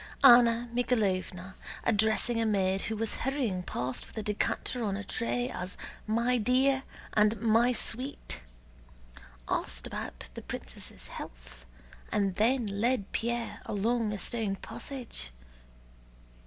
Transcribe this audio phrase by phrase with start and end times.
[0.23, 1.53] Anna Mikháylovna,
[1.83, 5.77] addressing a maid who was hurrying past with a decanter on a tray as
[6.07, 6.81] "my dear"
[7.13, 8.39] and "my sweet,"
[9.47, 11.65] asked about the princess' health
[12.11, 15.31] and then led Pierre along a stone passage.